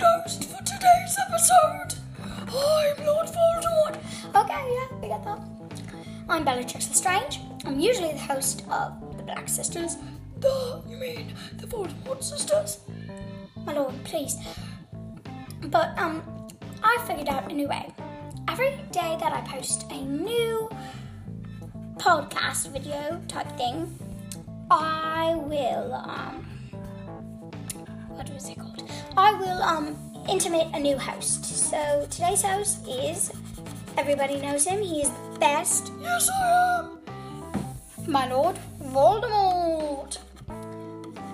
[0.00, 1.94] host for today's episode.
[2.18, 3.96] I'm Lord Voldemort.
[4.34, 5.40] Okay, yeah, we got that.
[6.26, 7.40] I'm Bellatrix Lestrange.
[7.66, 9.96] I'm usually the host of the Black Sisters.
[10.38, 12.80] The, you mean the Voldemort sisters?
[13.66, 14.36] My lord, please.
[15.64, 16.22] But um,
[16.82, 17.92] I figured out a new way.
[18.48, 20.70] Every day that I post a new
[21.96, 23.98] podcast video type thing,
[24.70, 26.46] I will um
[28.20, 28.82] what was it called?
[29.16, 29.96] I will, um,
[30.28, 31.42] intimate a new host.
[31.70, 33.32] So today's host is,
[33.96, 36.98] everybody knows him, he is the best, Yes, I am.
[38.06, 40.18] my lord, Voldemort.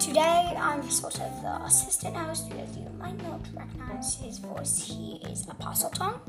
[0.00, 4.82] Today, I'm sort of the assistant host because you might not recognize his voice.
[4.84, 6.20] He is Apostle a Parseltongue.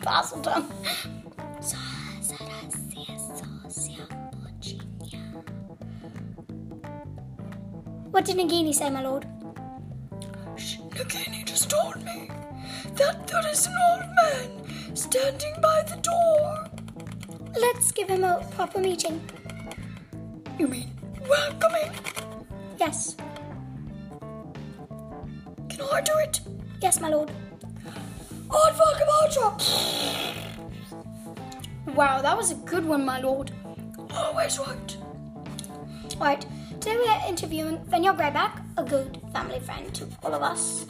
[0.00, 0.70] Parseltongue.
[8.16, 9.26] What did Nagini say, my lord?
[10.56, 12.30] Nagini just told me
[12.94, 16.64] that there is an old man standing by the door.
[17.60, 19.20] Let's give him a proper meeting.
[20.58, 20.92] You mean
[21.28, 21.92] welcoming?
[22.78, 23.16] Yes,
[25.68, 26.40] Can I do it?
[26.80, 27.30] yes, my lord.
[28.48, 29.60] Advocamatra!
[31.94, 33.50] Wow, that was a good one, my lord.
[34.14, 34.96] Always right.
[36.18, 36.46] Right,
[36.86, 40.86] today we are interviewing Fenrir Greyback, a good family friend to all of us.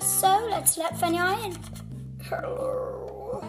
[0.00, 1.56] So let's let Fenrir in.
[2.24, 3.40] Hello.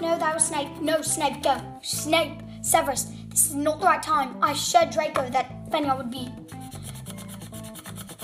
[0.00, 0.80] No, that was Snape.
[0.80, 1.62] No, Snape, don't.
[1.84, 4.36] Snape, Severus, this is not the right time.
[4.42, 6.28] I assured Draco that Fenrir would be.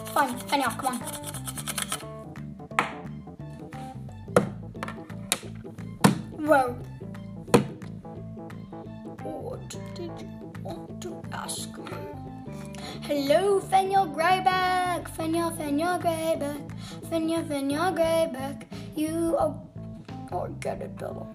[0.06, 0.98] Fine, Fenrir, come on.
[6.42, 6.72] Whoa.
[9.22, 11.92] What did you want to ask me?
[13.02, 15.08] Hello, Fenrir Greyback.
[15.08, 16.62] Fenrir, Fenrir Greyback.
[17.10, 18.62] Fenrir, Fenrir Greyback.
[18.96, 19.36] You.
[19.38, 19.60] Oh,
[20.32, 21.26] I get it, Bella.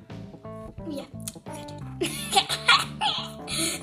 [0.90, 1.06] Yeah.
[1.46, 1.72] good.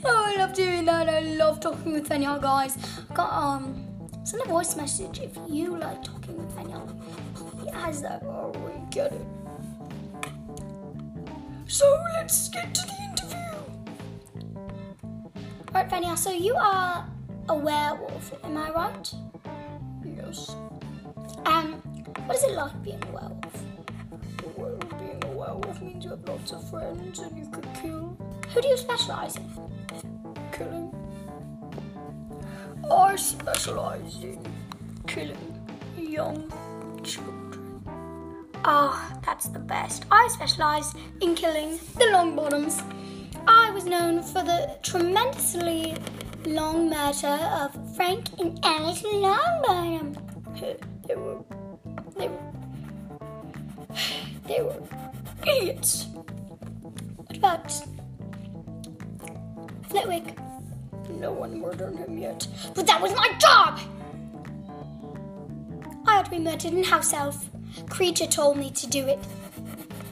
[0.05, 1.09] oh, I love doing that.
[1.09, 2.77] I love talking with Fenrir, guys.
[3.15, 3.87] Got um,
[4.25, 6.83] send a voice message if you like talking with Fenrir.
[7.63, 8.23] He has that.
[8.25, 9.27] Oh, we get it.
[11.69, 12.96] So let's get to the.
[15.77, 16.17] Right, Fenrir.
[16.17, 17.07] So you are
[17.51, 19.15] a werewolf, am I right?
[20.03, 20.57] Yes.
[21.45, 21.75] Um,
[22.25, 23.63] what is it like being a werewolf?
[24.57, 28.17] Well, being a werewolf means you have lots of friends and you can kill,
[28.55, 29.45] Who do you specialize in?
[30.51, 30.95] killing.
[32.91, 34.43] I specialize in
[35.07, 35.61] killing
[35.99, 36.51] young
[37.03, 37.83] children.
[38.65, 40.07] Oh, that's the best.
[40.11, 42.83] I specialise in killing the Longbottoms.
[43.47, 45.97] I was known for the tremendously
[46.47, 50.17] long murder of Frank and Alice Longbottom.
[51.07, 51.45] They were,
[52.17, 52.53] they were,
[54.47, 54.83] they were
[55.47, 56.07] idiots.
[57.17, 57.73] What about
[59.89, 60.37] Flitwick?
[61.11, 62.47] No one murdered him yet.
[62.75, 63.81] But that was my job!
[66.07, 67.49] I had to be murdered in house elf.
[67.87, 69.19] Kreacher told me to do it.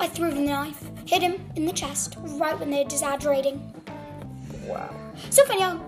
[0.01, 3.73] I threw the knife, hit him in the chest, right when they're exaggerating.
[4.67, 4.95] Wow.
[5.31, 5.81] So, Fenrir,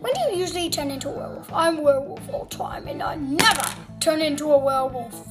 [0.00, 1.52] when do you usually turn into a werewolf?
[1.52, 3.68] I'm werewolf all the time and I never
[4.00, 5.26] turn into a werewolf.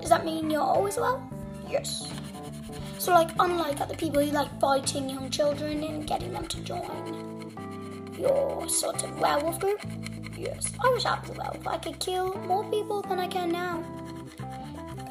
[0.00, 1.22] Does that mean you're always well?
[1.68, 2.12] Yes.
[2.98, 7.54] So, like, unlike other people, you like fighting young children and getting them to join
[8.18, 9.80] your sort of werewolf group?
[10.36, 10.72] Yes.
[10.82, 11.66] I wish I was a werewolf.
[11.66, 13.82] I could kill more people than I can now.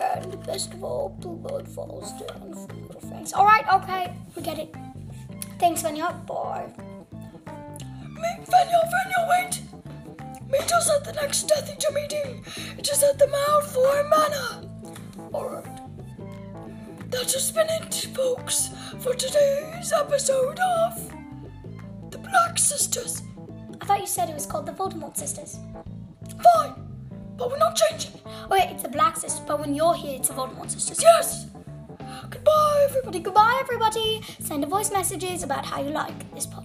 [0.02, 3.34] And best of all, blue blood falls down from your face.
[3.34, 4.74] Alright, okay, we get it.
[5.60, 6.14] Thanks, Fenrir.
[6.26, 6.72] Bye.
[8.08, 9.62] Meet Fenrir, Fenrir, wait!
[10.50, 12.44] Meet us at the next Death Eater meeting.
[12.78, 13.28] It is at the
[13.68, 14.70] for Manor.
[15.34, 15.80] Alright.
[17.12, 18.69] That has been it, folks,
[19.00, 21.13] for today's episode of
[22.12, 23.22] The Black Sisters.
[23.81, 25.60] I thought you said it was called the Voldemort Sisters.
[26.56, 26.88] Fine,
[27.39, 28.12] but we're not changing.
[28.51, 31.01] Oh, it's the Black Sisters, but when you're here, it's the Voldemort Sisters.
[31.01, 31.47] Yes!
[32.30, 33.19] Goodbye, everybody.
[33.19, 34.21] Goodbye, everybody.
[34.39, 36.58] Send a voice messages about how you like this podcast.